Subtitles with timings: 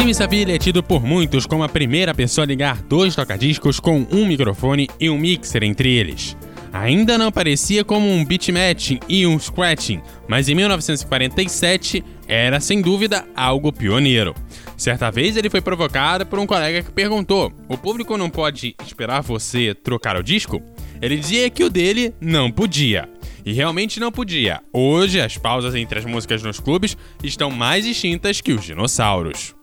[0.00, 4.06] Jimmy Savile é tido por muitos como a primeira pessoa a ligar dois tocadiscos com
[4.10, 6.34] um microfone e um mixer entre eles.
[6.72, 13.26] Ainda não aparecia como um beatmatching e um scratching, mas em 1947 era sem dúvida
[13.36, 14.34] algo pioneiro.
[14.74, 19.20] Certa vez ele foi provocado por um colega que perguntou: O público não pode esperar
[19.20, 20.62] você trocar o disco?
[21.02, 23.06] Ele dizia que o dele não podia.
[23.44, 24.62] E realmente não podia.
[24.72, 29.59] Hoje, as pausas entre as músicas nos clubes estão mais extintas que os dinossauros.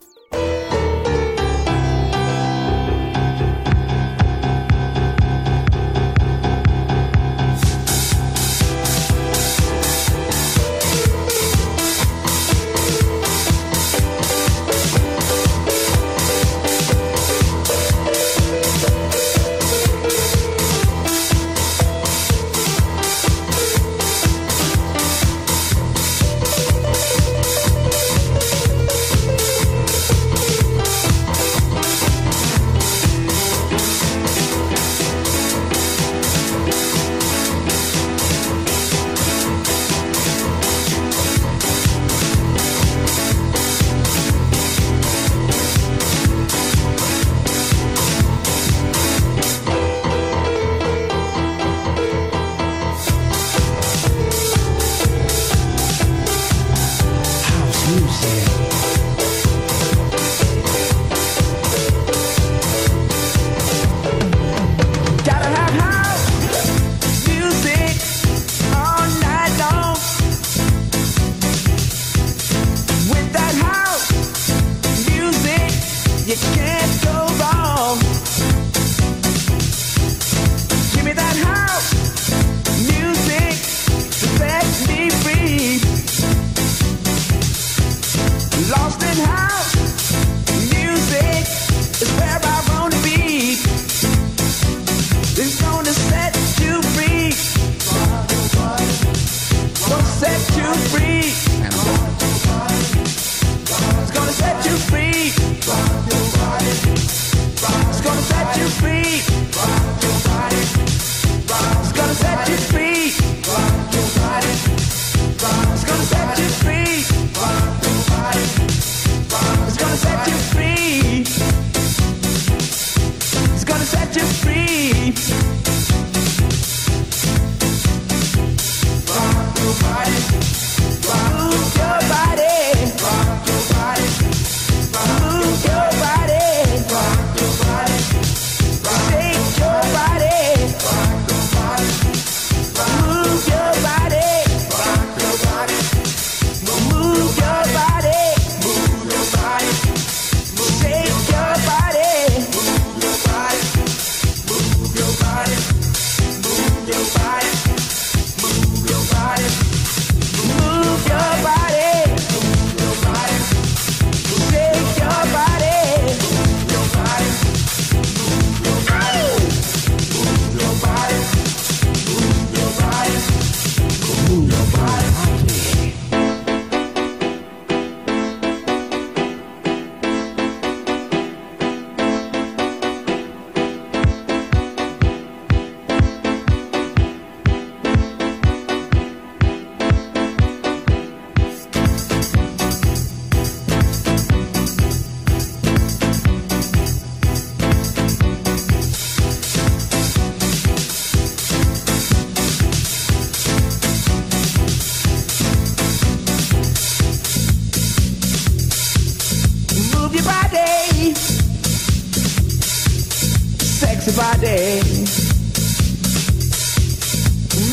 [214.15, 214.79] Body.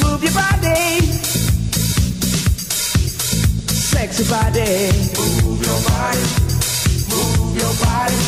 [0.03, 1.01] Move your body.
[3.71, 4.91] Sexy body.
[5.15, 6.25] Move your body.
[7.11, 8.19] Move your body.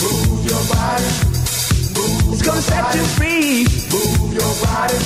[0.00, 1.10] Move your body.
[1.96, 3.66] Move it's gonna set you free.
[3.92, 4.98] Move your body.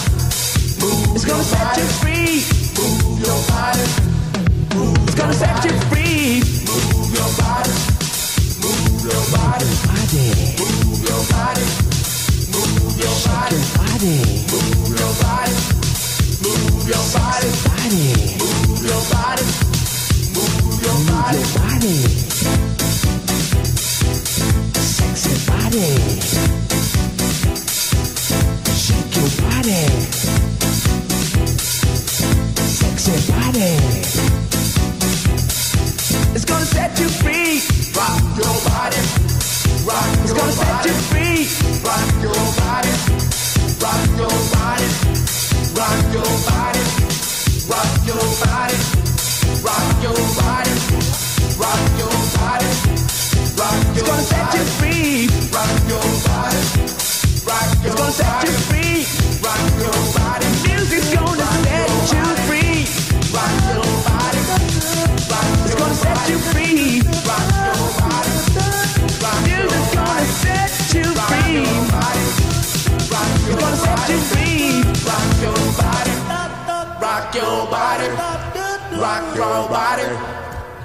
[0.81, 2.45] Move it's gonna set you free.
[2.79, 3.87] Move your body.
[4.77, 6.43] Move it's gonna set you free.
[6.69, 7.73] Move your body.
[8.63, 9.67] Move your body.
[9.67, 10.92] Move your body
[13.25, 14.82] your body.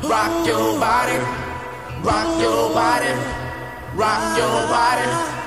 [0.10, 1.18] rock your body,
[2.04, 3.14] rock your body,
[3.96, 5.47] rock your body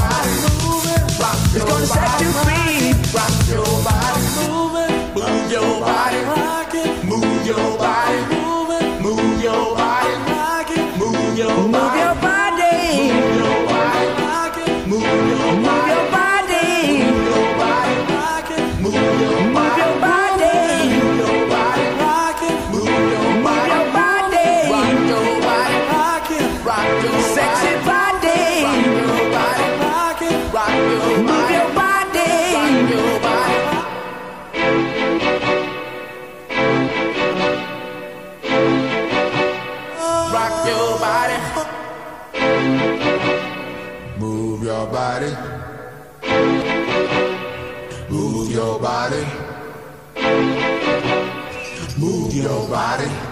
[1.53, 2.93] your gonna set you free.
[3.13, 4.21] rock your body,
[5.15, 6.40] move your body,
[44.81, 45.31] your body.
[48.09, 49.25] Move your body.
[51.97, 53.30] Move your body.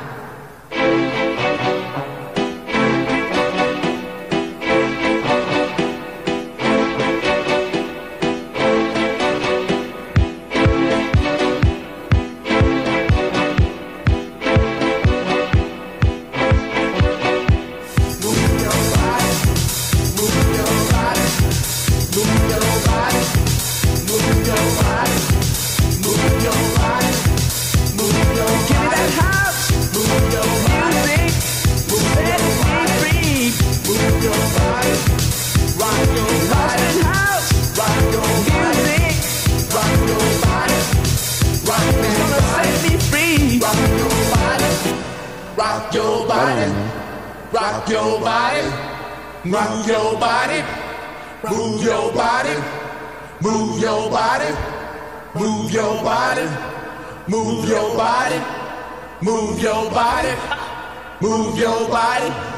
[48.10, 48.66] Your body.
[49.46, 50.60] Rock your body.
[51.50, 52.56] Move your body.
[53.42, 54.52] Move your body.
[55.36, 56.48] Move your body.
[57.28, 58.40] Move your body.
[59.22, 60.34] Move your body.
[61.22, 62.49] Move your body.